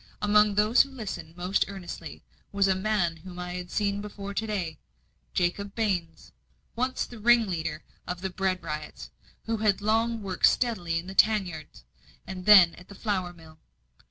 Among 0.19 0.55
those 0.55 0.81
who 0.81 0.89
listened 0.89 1.37
most 1.37 1.65
earnestly, 1.67 2.23
was 2.51 2.67
a 2.67 2.73
man 2.73 3.17
whom 3.17 3.37
I 3.37 3.53
had 3.53 3.69
seen 3.69 4.01
before 4.01 4.33
to 4.33 4.47
day 4.47 4.79
Jacob 5.35 5.75
Baines, 5.75 6.31
once 6.75 7.05
the 7.05 7.19
ringleader 7.19 7.83
of 8.07 8.21
the 8.21 8.31
bread 8.31 8.63
riots, 8.63 9.11
who 9.43 9.57
had 9.57 9.79
long 9.79 10.23
worked 10.23 10.47
steadily 10.47 10.97
in 10.97 11.05
the 11.05 11.13
tan 11.13 11.45
yard, 11.45 11.67
and 12.25 12.47
then 12.47 12.73
at 12.79 12.87
the 12.87 12.95
flour 12.95 13.31
mill. 13.31 13.59